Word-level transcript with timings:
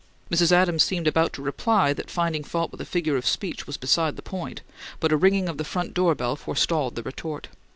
Mrs. 0.31 0.51
Adams 0.51 0.81
seemed 0.81 1.05
about 1.05 1.31
to 1.33 1.43
reply 1.43 1.93
that 1.93 2.09
finding 2.09 2.43
fault 2.43 2.71
with 2.71 2.81
a 2.81 2.85
figure 2.85 3.17
of 3.17 3.25
speech 3.27 3.67
was 3.67 3.77
beside 3.77 4.15
the 4.15 4.23
point; 4.23 4.61
but 4.99 5.11
a 5.11 5.15
ringing 5.15 5.47
of 5.47 5.59
the 5.59 5.63
front 5.63 5.93
door 5.93 6.15
bell 6.15 6.35
forestalled 6.35 6.95
the 6.95 7.03
retort. 7.03 7.49